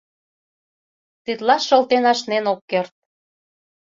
Тетла 1.23 1.55
шылтен 1.67 2.03
ашнен 2.11 2.45
ок 2.53 2.59
керт. 2.69 2.93